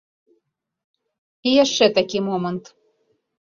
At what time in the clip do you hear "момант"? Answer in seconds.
2.33-2.65